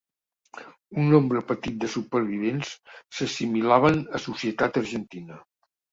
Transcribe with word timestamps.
Un 1.01 1.03
nombre 1.15 1.41
petit 1.49 1.75
de 1.83 1.89
supervivents 1.95 2.73
s'assimilaven 3.19 4.03
a 4.19 4.23
societat 4.25 4.81
argentina. 4.83 5.39